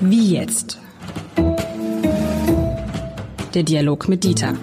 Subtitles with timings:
[0.00, 0.80] Wie jetzt?
[3.54, 4.54] Der Dialog mit Dieter.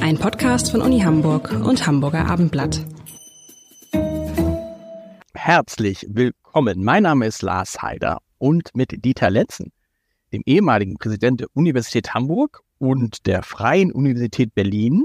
[0.00, 2.84] Ein Podcast von Uni Hamburg und Hamburger Abendblatt.
[5.34, 6.84] Herzlich willkommen.
[6.84, 9.72] Mein Name ist Lars Heider und mit Dieter Letzen,
[10.32, 15.04] dem ehemaligen Präsident der Universität Hamburg und der Freien Universität Berlin,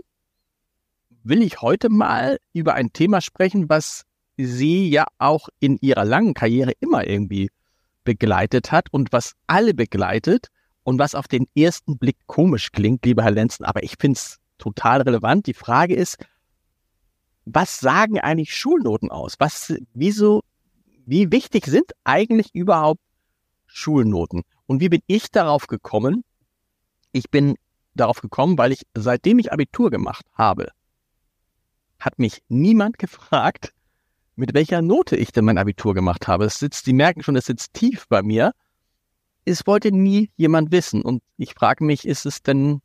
[1.23, 4.04] will ich heute mal über ein Thema sprechen, was
[4.38, 7.49] Sie ja auch in Ihrer langen Karriere immer irgendwie
[8.04, 10.48] begleitet hat und was alle begleitet
[10.84, 14.39] und was auf den ersten Blick komisch klingt, lieber Herr Lenzen, aber ich finde es
[14.58, 15.48] total relevant.
[15.48, 16.17] Die Frage ist,
[17.45, 19.35] was sagen eigentlich Schulnoten aus?
[19.39, 20.44] Was, wieso,
[21.05, 23.02] wie wichtig sind eigentlich überhaupt
[23.66, 24.44] Schulnoten?
[24.66, 26.23] Und wie bin ich darauf gekommen?
[27.11, 27.55] Ich bin
[27.95, 30.70] darauf gekommen, weil ich, seitdem ich Abitur gemacht habe,
[32.00, 33.73] hat mich niemand gefragt,
[34.36, 36.46] mit welcher Note ich denn mein Abitur gemacht habe.
[36.46, 38.54] Es sitzt, die merken schon, es sitzt tief bei mir.
[39.46, 41.02] Es wollte nie jemand wissen.
[41.02, 42.81] Und ich frage mich, ist es denn,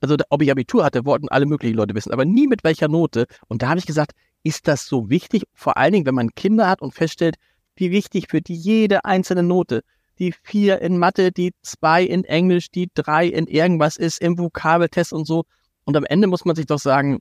[0.00, 3.26] also ob ich Abitur hatte, wollten alle möglichen Leute wissen, aber nie mit welcher Note.
[3.48, 5.44] Und da habe ich gesagt, ist das so wichtig?
[5.52, 7.36] Vor allen Dingen, wenn man Kinder hat und feststellt,
[7.76, 9.82] wie wichtig für die jede einzelne Note,
[10.18, 15.12] die vier in Mathe, die zwei in Englisch, die drei in irgendwas ist, im Vokabeltest
[15.12, 15.44] und so.
[15.84, 17.20] Und am Ende muss man sich doch sagen,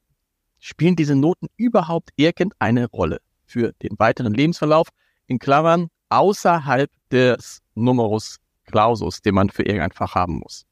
[0.59, 3.19] spielen diese Noten überhaupt irgendeine Rolle?
[3.49, 4.87] Für den weiteren Lebensverlauf,
[5.27, 10.65] in Klammern außerhalb des Numerus Clausus, den man für irgendein Fach haben muss.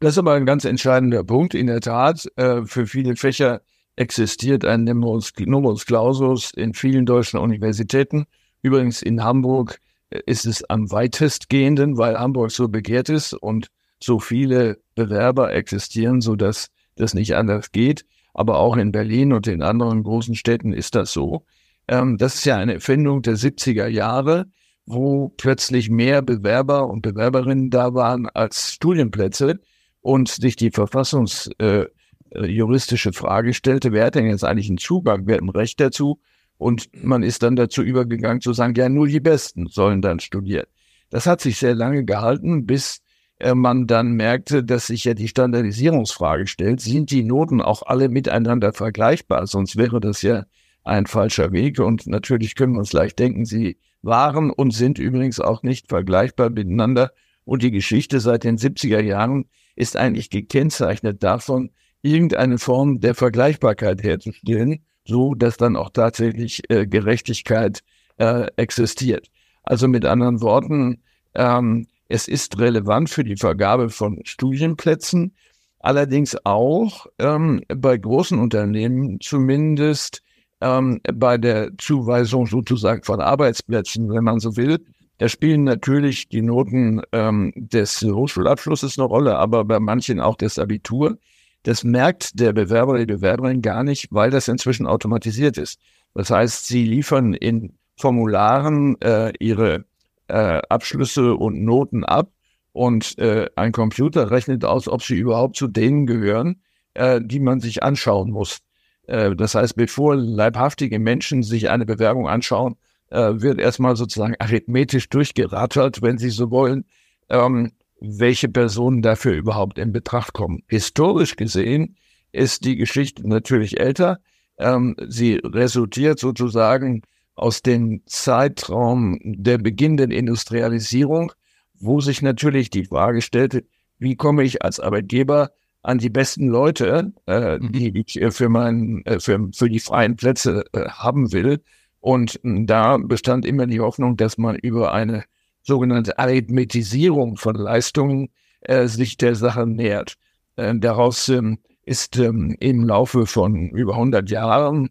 [0.00, 1.54] Das ist aber ein ganz entscheidender Punkt.
[1.54, 3.62] In der Tat, äh, für viele Fächer
[3.94, 8.26] existiert ein Numerus, Clausus in vielen deutschen Universitäten.
[8.62, 9.78] Übrigens in Hamburg
[10.10, 13.68] äh, ist es am weitestgehenden, weil Hamburg so begehrt ist und
[14.00, 18.04] so viele Bewerber existieren, so dass das nicht anders geht.
[18.34, 21.44] Aber auch in Berlin und in anderen großen Städten ist das so.
[21.88, 24.46] Ähm, das ist ja eine Erfindung der 70er Jahre,
[24.86, 29.60] wo plötzlich mehr Bewerber und Bewerberinnen da waren als Studienplätze
[30.00, 35.36] und sich die verfassungsjuristische äh, Frage stellte, wer hat denn jetzt eigentlich einen Zugang, wer
[35.36, 36.20] hat ein Recht dazu?
[36.58, 40.66] Und man ist dann dazu übergegangen zu sagen, ja, nur die Besten sollen dann studieren.
[41.10, 43.00] Das hat sich sehr lange gehalten, bis
[43.38, 48.08] äh, man dann merkte, dass sich ja die Standardisierungsfrage stellt, sind die Noten auch alle
[48.08, 49.46] miteinander vergleichbar?
[49.46, 50.44] Sonst wäre das ja
[50.84, 51.78] ein falscher Weg.
[51.78, 56.50] Und natürlich können wir uns leicht denken, sie waren und sind übrigens auch nicht vergleichbar
[56.50, 57.12] miteinander.
[57.44, 61.70] Und die Geschichte seit den 70er Jahren ist eigentlich gekennzeichnet davon,
[62.02, 67.82] irgendeine Form der Vergleichbarkeit herzustellen, so dass dann auch tatsächlich äh, Gerechtigkeit
[68.18, 69.28] äh, existiert.
[69.62, 71.02] Also mit anderen Worten,
[71.34, 75.34] ähm, es ist relevant für die Vergabe von Studienplätzen,
[75.78, 80.22] allerdings auch ähm, bei großen Unternehmen zumindest
[80.62, 84.78] ähm, bei der Zuweisung sozusagen von Arbeitsplätzen, wenn man so will.
[85.18, 90.58] Da spielen natürlich die Noten ähm, des Hochschulabschlusses eine Rolle, aber bei manchen auch das
[90.58, 91.18] Abitur.
[91.64, 95.78] Das merkt der Bewerber, die Bewerberin gar nicht, weil das inzwischen automatisiert ist.
[96.14, 99.84] Das heißt, sie liefern in Formularen äh, ihre
[100.28, 102.32] äh, Abschlüsse und Noten ab
[102.72, 106.62] und äh, ein Computer rechnet aus, ob sie überhaupt zu denen gehören,
[106.94, 108.58] äh, die man sich anschauen muss.
[109.06, 112.76] Äh, das heißt, bevor leibhaftige Menschen sich eine Bewerbung anschauen,
[113.10, 116.84] äh, wird erstmal sozusagen arithmetisch durchgerattert, wenn Sie so wollen,
[117.28, 120.62] ähm, welche Personen dafür überhaupt in Betracht kommen.
[120.66, 121.96] Historisch gesehen
[122.32, 124.18] ist die Geschichte natürlich älter.
[124.58, 127.02] Ähm, sie resultiert sozusagen
[127.34, 131.32] aus dem Zeitraum der beginnenden Industrialisierung,
[131.78, 133.64] wo sich natürlich die Frage stellte,
[133.98, 135.50] wie komme ich als Arbeitgeber
[135.82, 137.72] an die besten Leute, äh, mhm.
[137.72, 141.60] die ich äh, für, mein, äh, für, für die freien Plätze äh, haben will.
[142.00, 145.24] Und da bestand immer die Hoffnung, dass man über eine
[145.62, 148.30] sogenannte Arithmetisierung von Leistungen
[148.62, 150.16] äh, sich der Sache nähert.
[150.56, 154.90] Äh, daraus ähm, ist ähm, im Laufe von über 100 Jahren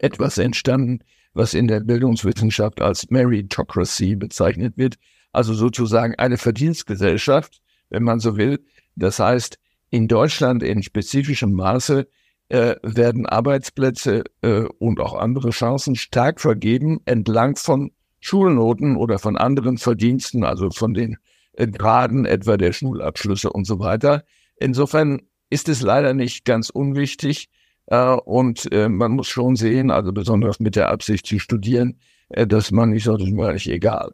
[0.00, 1.00] etwas entstanden,
[1.34, 4.96] was in der Bildungswissenschaft als Meritocracy bezeichnet wird.
[5.32, 8.60] Also sozusagen eine Verdienstgesellschaft, wenn man so will.
[8.96, 9.58] Das heißt,
[9.90, 12.06] in Deutschland in spezifischem Maße
[12.48, 19.36] äh, werden Arbeitsplätze äh, und auch andere Chancen stark vergeben entlang von Schulnoten oder von
[19.36, 21.16] anderen Verdiensten, also von den
[21.52, 24.24] äh, Graden etwa der Schulabschlüsse und so weiter.
[24.56, 27.48] Insofern ist es leider nicht ganz unwichtig
[27.86, 31.98] äh, und äh, man muss schon sehen, also besonders mit der Absicht zu studieren,
[32.28, 34.12] äh, dass man nicht so, das ist mir eigentlich egal.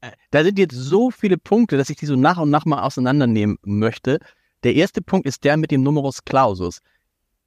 [0.00, 2.82] Äh, da sind jetzt so viele Punkte, dass ich die so nach und nach mal
[2.82, 4.20] auseinandernehmen möchte.
[4.64, 6.78] Der erste Punkt ist der mit dem Numerus Clausus.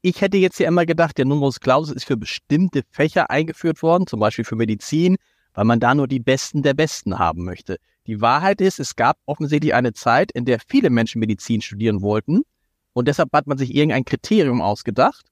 [0.01, 4.05] Ich hätte jetzt ja immer gedacht, der Numerus Clausus ist für bestimmte Fächer eingeführt worden,
[4.05, 5.15] zum Beispiel für Medizin,
[5.53, 7.77] weil man da nur die Besten der Besten haben möchte.
[8.05, 12.41] Die Wahrheit ist, es gab offensichtlich eine Zeit, in der viele Menschen Medizin studieren wollten
[12.93, 15.25] und deshalb hat man sich irgendein Kriterium ausgedacht,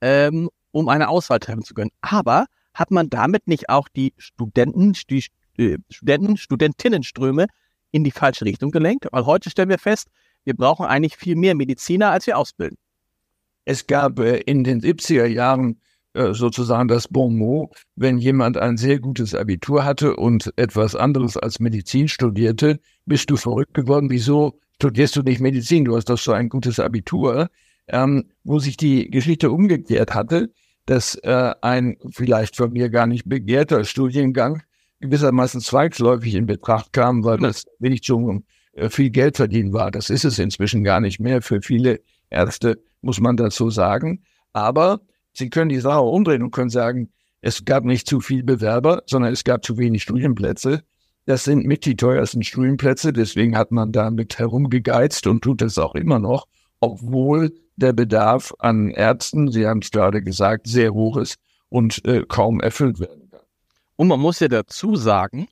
[0.00, 1.90] ähm, um eine Auswahl treffen zu können.
[2.00, 5.24] Aber hat man damit nicht auch die Studenten, die
[5.58, 7.46] äh, Studenten, Studentinnenströme
[7.90, 9.08] in die falsche Richtung gelenkt?
[9.10, 10.08] Weil heute stellen wir fest,
[10.44, 12.78] wir brauchen eigentlich viel mehr Mediziner, als wir ausbilden.
[13.64, 15.80] Es gab äh, in den 70er Jahren
[16.14, 21.36] äh, sozusagen das Bon mot, wenn jemand ein sehr gutes Abitur hatte und etwas anderes
[21.36, 24.10] als Medizin studierte, bist du verrückt geworden.
[24.10, 25.84] Wieso studierst du nicht Medizin?
[25.84, 27.48] Du hast doch so ein gutes Abitur.
[27.92, 30.52] Ähm, wo sich die Geschichte umgekehrt hatte,
[30.86, 34.62] dass äh, ein vielleicht von mir gar nicht begehrter Studiengang
[35.00, 38.44] gewissermaßen zwangsläufig in Betracht kam, weil das wenig zum
[38.88, 39.90] viel Geld verdienen war.
[39.90, 41.42] Das ist es inzwischen gar nicht mehr.
[41.42, 42.00] Für viele
[42.30, 44.22] Ärzte muss man dazu sagen.
[44.52, 45.00] Aber
[45.32, 49.32] Sie können die Sache umdrehen und können sagen, es gab nicht zu viel Bewerber, sondern
[49.32, 50.82] es gab zu wenig Studienplätze.
[51.26, 55.94] Das sind mit die teuersten Studienplätze, deswegen hat man damit herumgegeizt und tut es auch
[55.94, 56.46] immer noch,
[56.80, 61.36] obwohl der Bedarf an Ärzten, Sie haben es gerade gesagt, sehr hoch ist
[61.68, 63.40] und äh, kaum erfüllt werden kann.
[63.96, 65.48] Und man muss ja dazu sagen,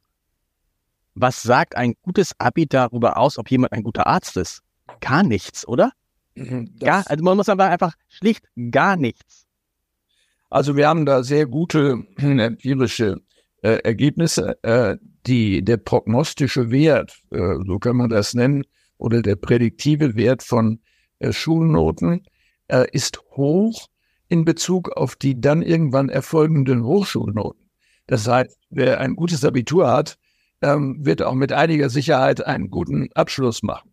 [1.20, 4.62] was sagt ein gutes Abi darüber aus, ob jemand ein guter Arzt ist?
[5.00, 5.92] Gar nichts, oder?
[6.34, 9.46] Mhm, gar, also man muss aber einfach schlicht gar nichts.
[10.50, 13.20] Also wir haben da sehr gute empirische
[13.62, 14.62] äh, Ergebnisse.
[14.62, 18.64] Äh, die, der prognostische Wert, äh, so kann man das nennen,
[18.96, 20.80] oder der prädiktive Wert von
[21.18, 22.22] äh, Schulnoten
[22.68, 23.88] äh, ist hoch
[24.28, 27.68] in Bezug auf die dann irgendwann erfolgenden Hochschulnoten.
[28.06, 30.18] Das heißt, wer ein gutes Abitur hat,
[30.62, 33.92] ähm, wird auch mit einiger Sicherheit einen guten Abschluss machen.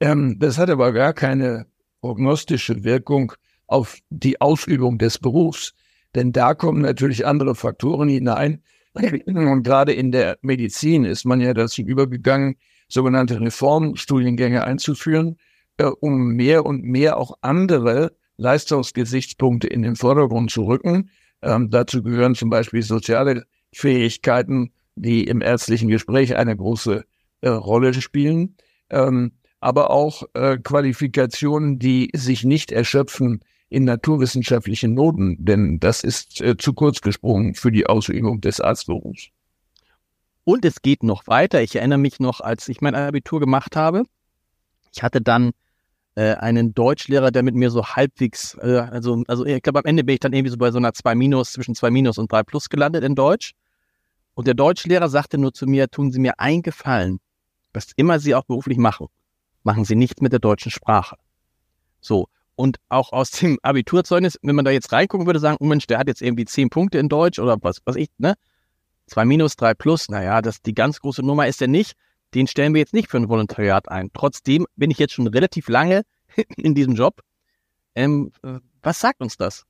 [0.00, 1.66] Ähm, das hat aber gar keine
[2.00, 3.32] prognostische Wirkung
[3.66, 5.74] auf die Ausübung des Berufs.
[6.14, 8.62] Denn da kommen natürlich andere Faktoren hinein.
[8.92, 12.56] Und gerade in der Medizin ist man ja dazu übergegangen,
[12.88, 15.36] sogenannte Reformstudiengänge einzuführen,
[15.76, 21.10] äh, um mehr und mehr auch andere Leistungsgesichtspunkte in den Vordergrund zu rücken.
[21.42, 27.04] Ähm, dazu gehören zum Beispiel soziale Fähigkeiten, die im ärztlichen Gespräch eine große
[27.40, 28.56] äh, Rolle spielen,
[28.90, 36.40] ähm, aber auch äh, Qualifikationen, die sich nicht erschöpfen in naturwissenschaftlichen Noten, denn das ist
[36.40, 39.28] äh, zu kurz gesprungen für die Ausübung des Arztberufs.
[40.44, 41.62] Und es geht noch weiter.
[41.62, 44.02] Ich erinnere mich noch, als ich mein Abitur gemacht habe.
[44.92, 45.52] Ich hatte dann
[46.16, 50.02] äh, einen Deutschlehrer, der mit mir so halbwegs, äh, also, also ich glaube, am Ende
[50.02, 52.42] bin ich dann irgendwie so bei so einer 2 Minus, zwischen 2 Minus und 3
[52.42, 53.52] Plus gelandet in Deutsch.
[54.34, 57.20] Und der Deutschlehrer sagte nur zu mir, tun Sie mir einen Gefallen,
[57.72, 59.08] was immer Sie auch beruflich machen,
[59.62, 61.16] machen Sie nichts mit der deutschen Sprache.
[62.00, 62.28] So.
[62.56, 65.98] Und auch aus dem Abiturzeugnis, wenn man da jetzt reingucken würde, sagen, oh Mensch, der
[65.98, 68.34] hat jetzt irgendwie zehn Punkte in Deutsch oder was, was ich, ne?
[69.06, 71.94] Zwei minus, drei plus, naja, das, die ganz große Nummer ist er nicht.
[72.32, 74.10] Den stellen wir jetzt nicht für ein Volontariat ein.
[74.12, 76.02] Trotzdem bin ich jetzt schon relativ lange
[76.56, 77.20] in diesem Job.
[77.96, 79.64] Ähm, äh, was sagt uns das?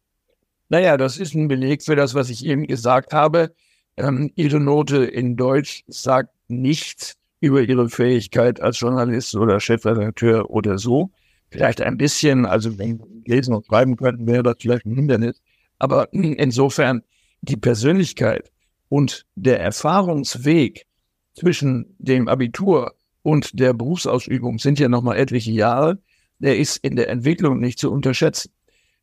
[0.68, 3.54] Naja, das ist ein Beleg für das, was ich eben gesagt habe.
[4.00, 10.78] Ähm, ihre Note in Deutsch sagt nichts über ihre Fähigkeit als Journalist oder Chefredakteur oder
[10.78, 11.10] so
[11.50, 15.40] vielleicht ein bisschen, also wenn Sie lesen und schreiben könnten, wäre das vielleicht ein Hindernis.
[15.78, 17.02] Aber insofern
[17.42, 18.50] die Persönlichkeit
[18.88, 20.86] und der Erfahrungsweg
[21.34, 25.98] zwischen dem Abitur und der Berufsausübung sind ja nochmal etliche Jahre.
[26.38, 28.52] Der ist in der Entwicklung nicht zu unterschätzen.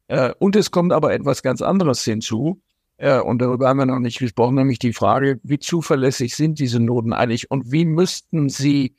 [0.08, 2.62] Äh, und es kommt aber etwas ganz anderes hinzu.
[2.98, 6.80] Äh, und darüber haben wir noch nicht gesprochen, nämlich die Frage, wie zuverlässig sind diese
[6.80, 8.96] Noten eigentlich und wie müssten sie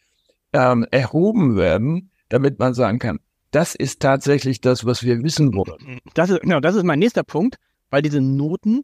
[0.53, 6.01] ähm, erhoben werden, damit man sagen kann, das ist tatsächlich das, was wir wissen wollen.
[6.15, 7.57] Das ist, genau, das ist mein nächster Punkt,
[7.91, 8.83] weil diese Noten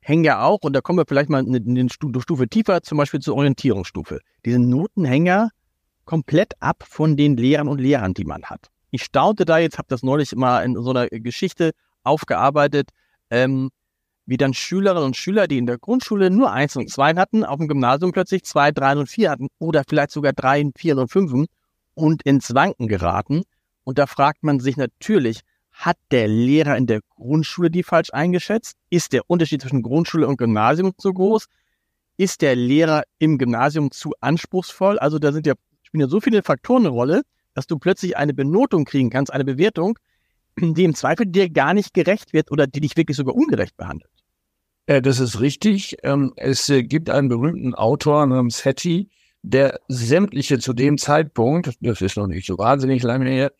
[0.00, 3.20] hängen ja auch, und da kommen wir vielleicht mal eine, eine Stufe tiefer, zum Beispiel
[3.20, 4.20] zur Orientierungsstufe.
[4.44, 5.48] Diese Noten hängen ja
[6.04, 8.68] komplett ab von den Lehrern und Lehrern, die man hat.
[8.90, 11.72] Ich staunte da jetzt, habe das neulich mal in so einer Geschichte
[12.04, 12.90] aufgearbeitet,
[13.30, 13.70] ähm,
[14.26, 17.58] wie dann Schülerinnen und Schüler, die in der Grundschule nur eins und zwei hatten, auf
[17.58, 21.32] dem Gymnasium plötzlich zwei, drei und vier hatten oder vielleicht sogar drei, vier und fünf
[21.94, 23.42] und ins Wanken geraten
[23.86, 28.76] und da fragt man sich natürlich, hat der Lehrer in der Grundschule die falsch eingeschätzt?
[28.90, 31.46] Ist der Unterschied zwischen Grundschule und Gymnasium zu groß?
[32.16, 34.98] Ist der Lehrer im Gymnasium zu anspruchsvoll?
[34.98, 35.54] Also da sind ja,
[35.84, 37.22] spielen ja so viele Faktoren eine Rolle,
[37.54, 39.96] dass du plötzlich eine Benotung kriegen kannst, eine Bewertung,
[40.58, 44.10] die im Zweifel dir gar nicht gerecht wird oder die dich wirklich sogar ungerecht behandelt.
[44.88, 45.96] Ja, das ist richtig.
[46.04, 49.10] Ähm, es äh, gibt einen berühmten Autor namens Hattie,
[49.42, 53.52] der sämtliche zu dem Zeitpunkt, das ist noch nicht so wahnsinnig lange her,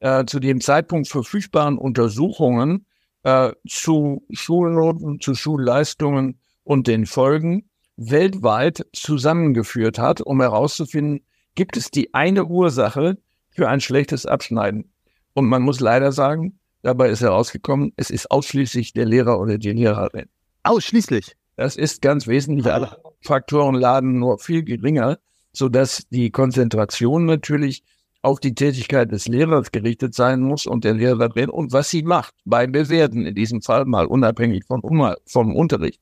[0.00, 2.86] äh, zu dem Zeitpunkt verfügbaren Untersuchungen
[3.22, 11.24] äh, zu Schulnoten, zu Schulleistungen und den Folgen weltweit zusammengeführt hat, um herauszufinden,
[11.54, 13.18] gibt es die eine Ursache
[13.50, 14.92] für ein schlechtes Abschneiden.
[15.34, 19.72] Und man muss leider sagen, dabei ist herausgekommen, es ist ausschließlich der Lehrer oder die
[19.72, 20.28] Lehrerin.
[20.62, 21.36] Ausschließlich?
[21.56, 22.66] Das ist ganz wesentlich.
[22.66, 25.18] Alle Faktoren laden nur viel geringer,
[25.52, 27.82] sodass die Konzentration natürlich
[28.22, 32.34] auf die Tätigkeit des Lehrers gerichtet sein muss und der Lehrerin und was sie macht
[32.44, 34.80] beim Bewerten, in diesem Fall mal unabhängig von,
[35.26, 36.00] vom Unterricht.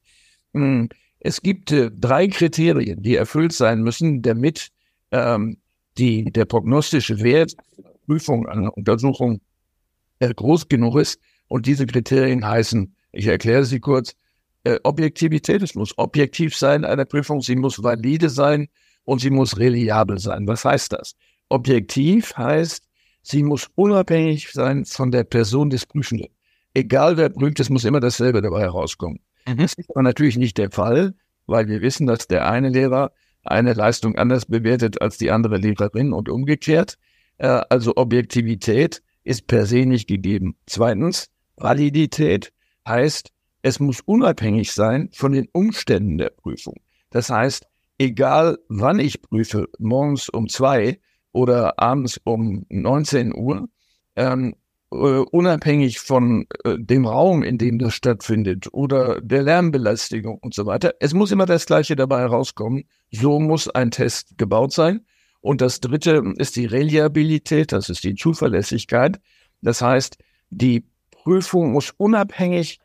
[0.53, 0.91] Hm,
[1.21, 4.69] es gibt äh, drei Kriterien, die erfüllt sein müssen, damit
[5.11, 5.59] ähm,
[5.99, 7.55] die, der prognostische Wert
[8.07, 9.41] Prüfung einer Untersuchung
[10.19, 11.21] äh, groß genug ist.
[11.49, 14.15] Und diese Kriterien heißen, ich erkläre sie kurz,
[14.65, 18.69] äh, Objektivität, es muss objektiv sein, eine Prüfung, sie muss valide sein
[19.05, 20.47] und sie muss reliabel sein.
[20.47, 21.15] Was heißt das?
[21.49, 22.85] Objektiv heißt,
[23.23, 26.29] sie muss unabhängig sein von der Person des Prüfenden.
[26.75, 29.21] Egal wer prüft, es muss immer dasselbe dabei herauskommen.
[29.47, 29.57] Mhm.
[29.59, 31.15] Das ist aber natürlich nicht der Fall,
[31.47, 33.13] weil wir wissen, dass der eine Lehrer
[33.43, 36.99] eine Leistung anders bewertet als die andere Lehrerin und umgekehrt.
[37.39, 40.57] Äh, also Objektivität ist per se nicht gegeben.
[40.67, 42.53] Zweitens, Validität
[42.87, 46.77] heißt, es muss unabhängig sein von den Umständen der Prüfung.
[47.11, 47.67] Das heißt,
[47.99, 50.99] egal wann ich prüfe, morgens um zwei,
[51.33, 53.69] oder abends um 19 Uhr,
[54.17, 54.55] ähm,
[54.91, 60.67] äh, unabhängig von äh, dem Raum, in dem das stattfindet oder der Lärmbelästigung und so
[60.67, 60.95] weiter.
[60.99, 62.85] Es muss immer das Gleiche dabei herauskommen.
[63.13, 65.07] So muss ein Test gebaut sein.
[65.41, 69.21] Und das Dritte ist die Reliabilität, das ist die Zuverlässigkeit.
[69.63, 70.19] Das heißt,
[70.51, 72.79] die Prüfung muss unabhängig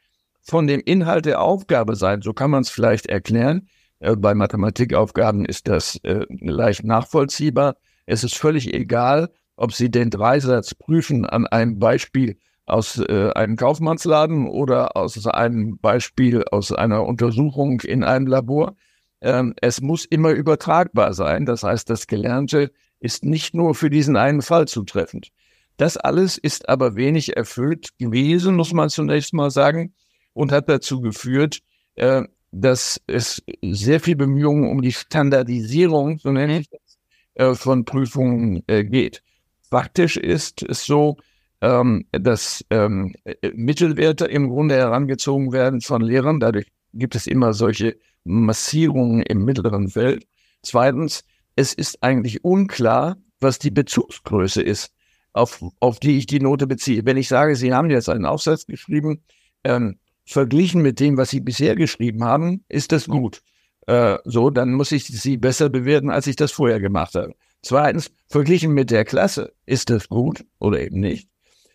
[0.45, 2.21] von dem Inhalt der Aufgabe sein.
[2.21, 3.67] So kann man es vielleicht erklären.
[3.99, 7.75] Äh, bei Mathematikaufgaben ist das äh, leicht nachvollziehbar.
[8.05, 13.55] Es ist völlig egal, ob Sie den Dreisatz prüfen an einem Beispiel aus äh, einem
[13.55, 18.75] Kaufmannsladen oder aus einem Beispiel aus einer Untersuchung in einem Labor.
[19.21, 21.45] Ähm, es muss immer übertragbar sein.
[21.45, 25.29] Das heißt, das Gelernte ist nicht nur für diesen einen Fall zutreffend.
[25.77, 29.93] Das alles ist aber wenig erfüllt gewesen, muss man zunächst mal sagen,
[30.35, 31.59] und hat dazu geführt,
[31.95, 36.99] äh, dass es sehr viel Bemühungen um die Standardisierung, so nenne ich das,
[37.33, 39.23] äh, von Prüfungen äh, geht.
[39.69, 41.17] Faktisch ist es so,
[41.61, 43.15] ähm, dass ähm,
[43.53, 46.39] Mittelwerte im Grunde herangezogen werden von Lehrern.
[46.39, 50.27] Dadurch gibt es immer solche Massierungen im mittleren Feld.
[50.61, 51.23] Zweitens,
[51.55, 54.91] es ist eigentlich unklar, was die Bezugsgröße ist,
[55.33, 57.05] auf, auf die ich die Note beziehe.
[57.05, 59.23] Wenn ich sage, Sie haben jetzt einen Aufsatz geschrieben,
[59.63, 63.41] ähm, verglichen mit dem, was Sie bisher geschrieben haben, ist das gut
[63.87, 67.33] äh, so, dann muss ich sie besser bewerten, als ich das vorher gemacht habe.
[67.61, 71.29] Zweitens, verglichen mit der Klasse, ist das gut oder eben nicht?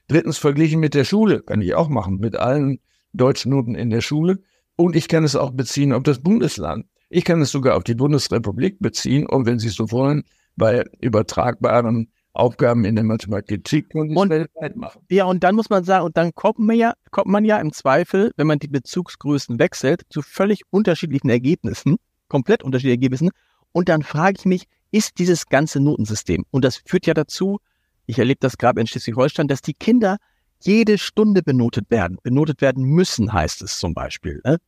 [0.08, 2.80] Drittens, verglichen mit der Schule, kann ich auch machen, mit allen
[3.12, 4.38] Deutschnoten in der Schule.
[4.76, 6.86] Und ich kann es auch beziehen auf das Bundesland.
[7.10, 10.24] Ich kann es sogar auf die Bundesrepublik beziehen und wenn Sie so wollen,
[10.56, 15.02] bei übertragbaren Aufgaben in der Mathematik und, und weltweit machen.
[15.10, 17.72] Ja, und dann muss man sagen, und dann kommt man ja, kommt man ja im
[17.72, 21.96] Zweifel, wenn man die Bezugsgrößen wechselt, zu völlig unterschiedlichen Ergebnissen,
[22.28, 23.30] komplett unterschiedlichen Ergebnissen.
[23.72, 27.58] Und dann frage ich mich, ist dieses ganze Notensystem, und das führt ja dazu,
[28.06, 30.18] ich erlebe das gerade in Schleswig-Holstein, dass die Kinder
[30.62, 32.18] jede Stunde benotet werden.
[32.22, 34.40] Benotet werden müssen, heißt es zum Beispiel.
[34.44, 34.58] Ne?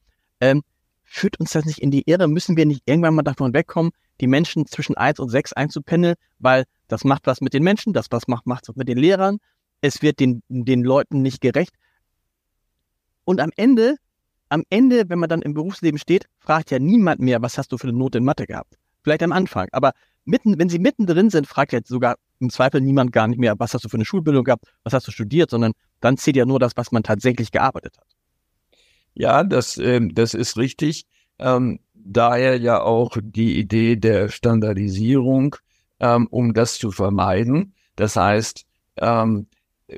[0.40, 0.62] Ähm,
[1.02, 2.28] führt uns das nicht in die Irre?
[2.28, 6.64] Müssen wir nicht irgendwann mal davon wegkommen, die Menschen zwischen eins und sechs einzupendeln, weil
[6.92, 9.38] das macht was mit den Menschen, das was macht, macht was mit den Lehrern.
[9.80, 11.74] Es wird den, den Leuten nicht gerecht.
[13.24, 13.96] Und am Ende,
[14.50, 17.78] am Ende, wenn man dann im Berufsleben steht, fragt ja niemand mehr, was hast du
[17.78, 18.76] für eine Note in Mathe gehabt?
[19.02, 19.68] Vielleicht am Anfang.
[19.72, 19.92] Aber
[20.26, 23.72] mitten, wenn sie mittendrin sind, fragt jetzt sogar im Zweifel niemand gar nicht mehr, was
[23.72, 26.58] hast du für eine Schulbildung gehabt, was hast du studiert, sondern dann zählt ja nur
[26.58, 28.06] das, was man tatsächlich gearbeitet hat.
[29.14, 31.06] Ja, das, äh, das ist richtig.
[31.38, 35.56] Ähm, daher ja auch die Idee der Standardisierung
[36.02, 37.74] ähm, um das zu vermeiden.
[37.96, 38.66] Das heißt,
[38.98, 39.46] ähm,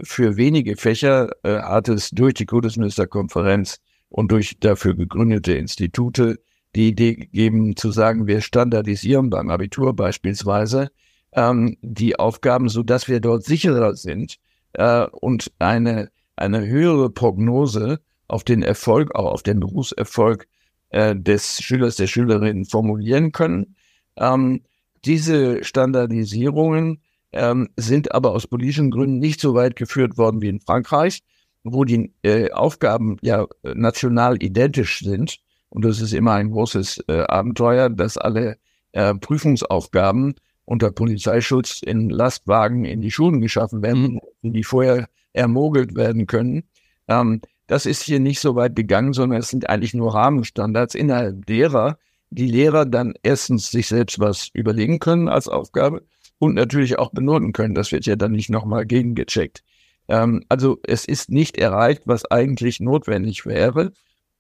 [0.03, 3.81] für wenige Fächer äh, hat es durch die Kultusministerkonferenz
[4.11, 6.39] und durch dafür gegründete Institute
[6.77, 10.91] die Idee gegeben, zu sagen, wir standardisieren beim Abitur beispielsweise
[11.33, 14.37] ähm, die Aufgaben, so dass wir dort sicherer sind
[14.75, 20.49] äh, und eine, eine höhere Prognose auf den Erfolg, auch auf den Berufserfolg
[20.91, 23.77] äh, des Schülers, der Schülerin formulieren können.
[24.17, 24.63] Ähm,
[25.05, 27.01] diese Standardisierungen
[27.33, 31.21] ähm, sind aber aus politischen Gründen nicht so weit geführt worden wie in Frankreich,
[31.65, 35.39] wo die äh, Aufgaben ja national identisch sind.
[35.71, 38.59] Und das ist immer ein großes äh, Abenteuer, dass alle
[38.93, 44.53] äh, Prüfungsaufgaben unter Polizeischutz in Lastwagen in die Schulen geschaffen werden, mhm.
[44.53, 46.65] die vorher ermogelt werden können.
[47.09, 51.47] Ähm, das ist hier nicht so weit gegangen, sondern es sind eigentlich nur Rahmenstandards, innerhalb
[51.47, 51.99] derer
[52.31, 56.05] die Lehrer dann erstens sich selbst was überlegen können als Aufgabe
[56.39, 57.75] und natürlich auch benoten können.
[57.75, 59.63] Das wird ja dann nicht nochmal gegengecheckt.
[60.09, 63.93] Ähm, also es ist nicht erreicht, was eigentlich notwendig wäre.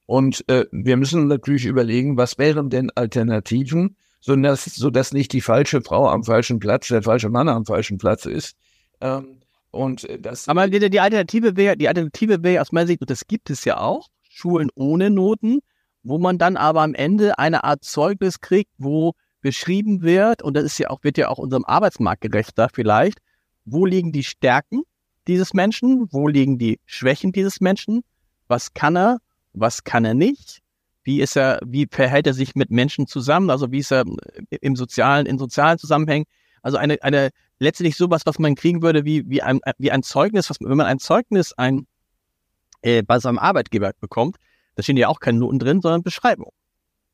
[0.06, 5.80] Und äh, wir müssen natürlich überlegen, was wären denn Alternativen, sodass, sodass nicht die falsche
[5.80, 8.56] Frau am falschen Platz, der falsche Mann am falschen Platz ist.
[9.00, 13.00] Ähm, und äh, das Aber die, die Alternative wäre, die Alternative wäre aus meiner Sicht,
[13.00, 15.60] und das gibt es ja auch, Schulen ohne Noten,
[16.04, 20.64] wo man dann aber am Ende eine Art Zeugnis kriegt, wo beschrieben wird, und das
[20.64, 23.18] ist ja auch, wird ja auch unserem Arbeitsmarkt gerechter vielleicht,
[23.64, 24.82] wo liegen die Stärken
[25.26, 28.02] dieses Menschen, wo liegen die Schwächen dieses Menschen,
[28.46, 29.18] was kann er,
[29.54, 30.60] was kann er nicht,
[31.02, 34.04] wie ist er, wie verhält er sich mit Menschen zusammen, also wie ist er
[34.50, 36.26] im sozialen, in sozialen Zusammenhängen,
[36.62, 40.48] also eine, eine, letztlich sowas, was man kriegen würde, wie, wie ein, wie ein Zeugnis,
[40.50, 41.86] was, wenn man ein Zeugnis ein,
[42.82, 44.36] äh, bei seinem Arbeitgeber bekommt,
[44.74, 46.52] da stehen ja auch keine Noten drin, sondern Beschreibung.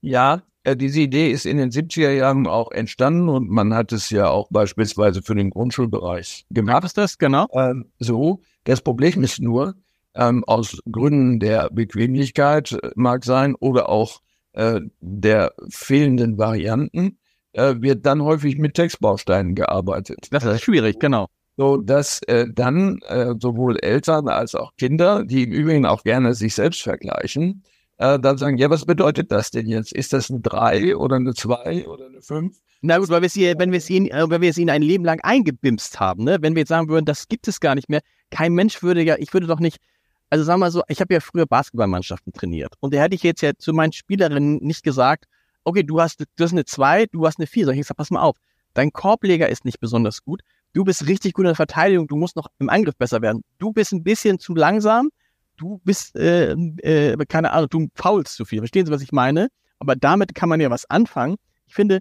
[0.01, 4.11] Ja, äh, diese Idee ist in den 70er Jahren auch entstanden und man hat es
[4.11, 6.85] ja auch beispielsweise für den Grundschulbereich gemacht.
[6.85, 7.47] ist das, genau.
[7.53, 9.75] Ähm, so, das Problem ist nur,
[10.15, 14.21] ähm, aus Gründen der Bequemlichkeit äh, mag sein oder auch
[14.53, 17.19] äh, der fehlenden Varianten,
[17.53, 20.29] äh, wird dann häufig mit Textbausteinen gearbeitet.
[20.31, 21.29] Das ist schwierig, genau.
[21.61, 26.33] So dass äh, dann äh, sowohl Eltern als auch Kinder, die im Übrigen auch gerne
[26.33, 27.65] sich selbst vergleichen,
[27.99, 29.93] äh, dann sagen, ja, was bedeutet das denn jetzt?
[29.93, 32.57] Ist das eine 3 oder eine 2 oder eine 5?
[32.81, 35.21] Na gut, weil wir es hier, wenn wir es ihnen, äh, ihnen ein Leben lang
[35.21, 36.39] eingebimst haben, ne?
[36.41, 38.01] Wenn wir jetzt sagen würden, das gibt es gar nicht mehr,
[38.31, 39.77] kein Mensch würde ja, ich würde doch nicht,
[40.31, 43.23] also sagen wir mal so, ich habe ja früher Basketballmannschaften trainiert und da hätte ich
[43.23, 45.27] jetzt ja zu meinen Spielerinnen nicht gesagt,
[45.65, 48.11] okay, du hast, du hast eine 2, du hast eine 4, sondern ich gesagt, pass
[48.11, 48.37] mal auf,
[48.73, 50.41] dein Korbleger ist nicht besonders gut,
[50.73, 53.73] du bist richtig gut in der Verteidigung, du musst noch im Angriff besser werden, du
[53.73, 55.11] bist ein bisschen zu langsam,
[55.57, 58.61] du bist, äh, äh, keine Ahnung, du faulst zu viel.
[58.61, 59.49] Verstehen Sie, was ich meine?
[59.79, 61.37] Aber damit kann man ja was anfangen.
[61.67, 62.01] Ich finde,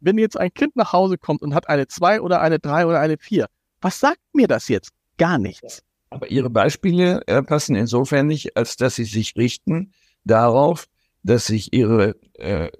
[0.00, 3.00] wenn jetzt ein Kind nach Hause kommt und hat eine 2 oder eine 3 oder
[3.00, 3.46] eine 4,
[3.80, 4.90] was sagt mir das jetzt?
[5.18, 5.82] Gar nichts.
[6.10, 9.92] Aber Ihre Beispiele äh, passen insofern nicht, als dass sie sich richten
[10.24, 10.86] darauf,
[11.22, 12.70] dass sich Ihre äh,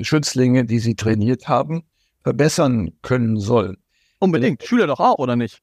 [0.00, 1.84] Schützlinge, die Sie trainiert haben,
[2.22, 3.78] verbessern können sollen.
[4.18, 4.62] Unbedingt.
[4.64, 5.62] Schüler doch auch, oder nicht?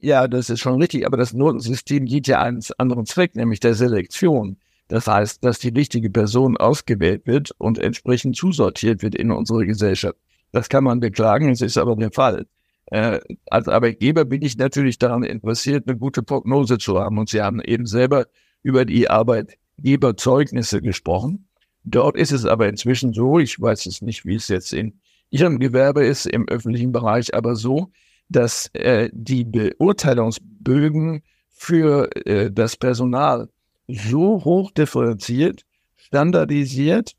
[0.00, 3.74] Ja, das ist schon richtig, aber das Notensystem dient ja einen anderen Zweck, nämlich der
[3.74, 4.56] Selektion.
[4.88, 10.18] Das heißt, dass die richtige Person ausgewählt wird und entsprechend zusortiert wird in unsere Gesellschaft.
[10.50, 12.46] Das kann man beklagen, es ist aber der Fall.
[12.86, 17.18] Äh, als Arbeitgeber bin ich natürlich daran interessiert, eine gute Prognose zu haben.
[17.18, 18.26] Und Sie haben eben selber
[18.62, 21.48] über die Arbeitgeberzeugnisse gesprochen.
[21.84, 25.00] Dort ist es aber inzwischen so, ich weiß es nicht, wie es jetzt in
[25.32, 27.90] Ihrem Gewerbe ist, im öffentlichen Bereich, aber so,
[28.28, 33.48] dass äh, die Beurteilungsbögen für äh, das Personal
[33.88, 35.62] so hoch differenziert,
[35.96, 37.12] standardisiert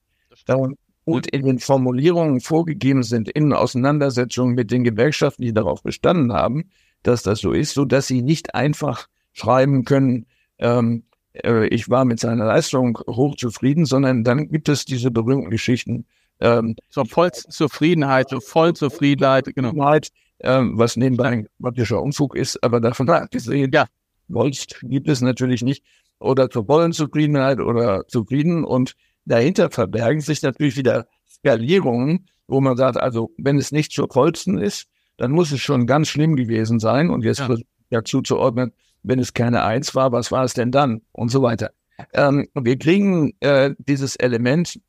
[1.05, 6.69] und in den Formulierungen vorgegeben sind in Auseinandersetzungen mit den Gewerkschaften, die darauf bestanden haben,
[7.01, 10.27] dass das so ist, so dass sie nicht einfach schreiben können,
[10.59, 16.05] ähm, äh, ich war mit seiner Leistung hochzufrieden, sondern dann gibt es diese berühmten Geschichten.
[16.43, 19.97] Ähm, so Vollzufriedenheit, so Vollzufriedenheit, genau
[20.41, 23.87] ähm, was nebenbei ein praktischer Unfug ist, aber davon abgesehen, ja,
[24.27, 25.83] Wolst gibt es natürlich nicht.
[26.19, 28.63] Oder zur Wollenzufriedenheit oder zufrieden.
[28.63, 34.07] Und dahinter verbergen sich natürlich wieder Skalierungen, wo man sagt, also wenn es nicht zur
[34.11, 37.09] vollsten ist, dann muss es schon ganz schlimm gewesen sein.
[37.09, 37.55] Und jetzt ja.
[37.89, 38.71] dazu zu ordnen,
[39.03, 41.01] wenn es keine Eins war, was war es denn dann?
[41.11, 41.71] Und so weiter.
[42.13, 44.79] Ähm, wir kriegen äh, dieses Element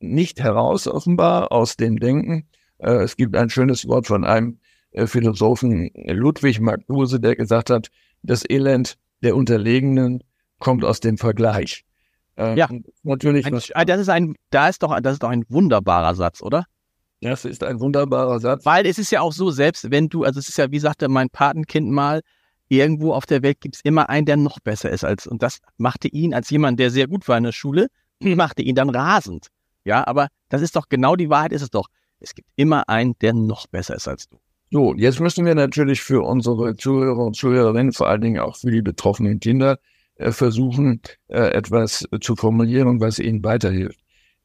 [0.00, 2.48] nicht heraus, offenbar, aus dem Denken.
[2.78, 4.58] Äh, es gibt ein schönes Wort von einem
[4.92, 7.88] äh, Philosophen Ludwig Marcuse, der gesagt hat,
[8.22, 10.22] das Elend der Unterlegenen
[10.58, 11.84] kommt aus dem Vergleich.
[12.36, 12.68] Äh, ja,
[13.02, 13.46] natürlich.
[13.46, 16.64] Ein, ah, das ist ein, da ist doch, das ist doch ein wunderbarer Satz, oder?
[17.20, 18.64] Das ist ein wunderbarer Satz.
[18.64, 21.08] Weil es ist ja auch so, selbst wenn du, also es ist ja, wie sagte
[21.08, 22.20] mein Patenkind mal,
[22.68, 25.58] irgendwo auf der Welt gibt es immer einen, der noch besser ist als, und das
[25.76, 27.88] machte ihn als jemand, der sehr gut war in der Schule,
[28.20, 29.48] machte ihn dann rasend.
[29.84, 31.88] Ja, aber das ist doch genau die Wahrheit, ist es doch.
[32.20, 34.38] Es gibt immer einen, der noch besser ist als du.
[34.70, 38.70] So, jetzt müssen wir natürlich für unsere Zuhörer und Zuhörerinnen, vor allen Dingen auch für
[38.70, 39.78] die betroffenen Kinder,
[40.14, 44.00] äh, versuchen, äh, etwas zu formulieren, was ihnen weiterhilft.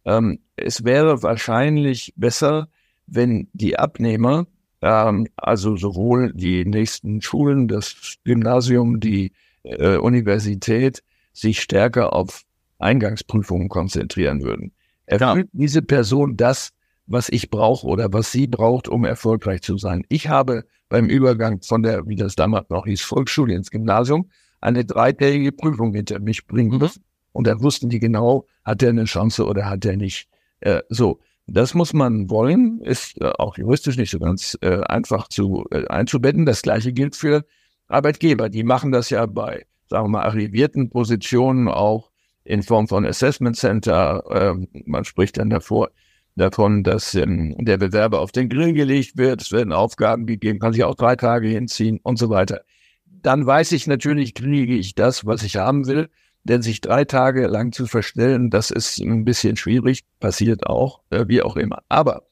[0.05, 2.69] Ähm, es wäre wahrscheinlich besser,
[3.05, 4.47] wenn die Abnehmer,
[4.81, 9.31] ähm, also sowohl die nächsten Schulen, das Gymnasium, die
[9.63, 12.43] äh, Universität, sich stärker auf
[12.79, 14.71] Eingangsprüfungen konzentrieren würden.
[15.07, 15.51] Erfüllt ja.
[15.53, 16.71] diese Person das,
[17.07, 20.03] was ich brauche oder was sie braucht, um erfolgreich zu sein.
[20.09, 24.29] Ich habe beim Übergang von der, wie das damals noch hieß, Volksschule ins Gymnasium,
[24.61, 26.77] eine dreitägige Prüfung hinter mich bringen mhm.
[26.79, 27.03] müssen.
[27.31, 30.27] Und da wussten die genau, hat er eine Chance oder hat er nicht.
[30.59, 31.19] Äh, so.
[31.49, 35.87] Das muss man wollen, ist äh, auch juristisch nicht so ganz äh, einfach zu äh,
[35.87, 36.45] einzubetten.
[36.45, 37.45] Das gleiche gilt für
[37.87, 38.49] Arbeitgeber.
[38.49, 42.06] Die machen das ja bei, sagen wir mal, arrivierten Positionen auch
[42.47, 44.23] in Form von Assessment Center.
[44.29, 45.89] Äh, man spricht dann davor
[46.35, 49.41] davon, dass ähm, der Bewerber auf den Grill gelegt wird.
[49.41, 52.61] Es werden Aufgaben gegeben, kann sich auch drei Tage hinziehen und so weiter.
[53.05, 56.09] Dann weiß ich natürlich, kriege ich das, was ich haben will.
[56.43, 61.25] Denn sich drei Tage lang zu verstellen, das ist ein bisschen schwierig, passiert auch, äh,
[61.27, 61.83] wie auch immer.
[61.89, 62.23] Aber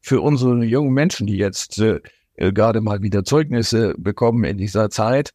[0.00, 2.00] für unsere jungen Menschen, die jetzt äh,
[2.36, 5.30] gerade mal wieder Zeugnisse bekommen in dieser Zeit,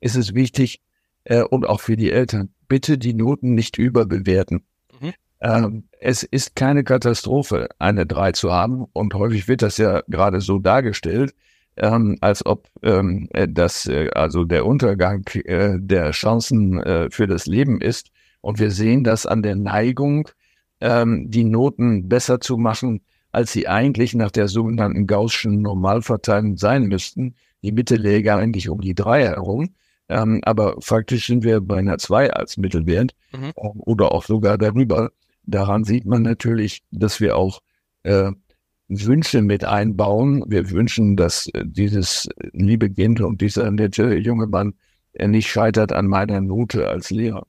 [0.00, 0.80] ist es wichtig,
[1.24, 4.64] äh, und auch für die Eltern, bitte die Noten nicht überbewerten.
[5.00, 5.12] Mhm.
[5.40, 8.86] Ähm, es ist keine Katastrophe, eine drei zu haben.
[8.92, 11.34] Und häufig wird das ja gerade so dargestellt,
[11.76, 17.26] ähm, als ob ähm, äh, das äh, also der Untergang äh, der Chancen äh, für
[17.26, 18.10] das Leben ist.
[18.40, 20.28] Und wir sehen das an der Neigung,
[20.80, 26.84] ähm, die Noten besser zu machen, als sie eigentlich nach der sogenannten Gaußschen Normalverteilung sein
[26.84, 27.34] müssten.
[27.62, 29.70] Die Mitte läge eigentlich um die drei herum.
[30.12, 33.52] Ähm, aber faktisch sind wir bei einer zwei als Mittelwert mhm.
[33.56, 35.10] Ähm, oder auch sogar darüber.
[35.44, 37.60] Daran sieht man natürlich, dass wir auch
[38.02, 38.30] äh,
[38.88, 40.44] Wünsche mit einbauen.
[40.46, 44.74] Wir wünschen, dass äh, dieses liebe Kind und dieser nette junge Mann
[45.14, 47.46] er nicht scheitert an meiner Note als Lehrer.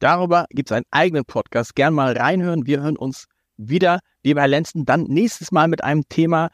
[0.00, 1.76] Darüber gibt es einen eigenen Podcast.
[1.76, 2.66] Gern mal reinhören.
[2.66, 6.50] Wir hören uns wieder, lieber Herr Lenzen, dann nächstes Mal mit einem Thema,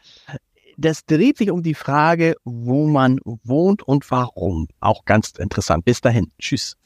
[0.80, 4.68] das dreht sich um die Frage, wo man wohnt und warum.
[4.80, 5.84] Auch ganz interessant.
[5.84, 6.32] Bis dahin.
[6.38, 6.76] Tschüss.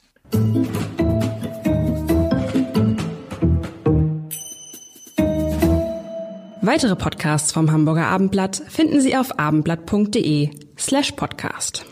[6.61, 11.85] Weitere Podcasts vom Hamburger Abendblatt finden Sie auf abendblatt.de slash podcast.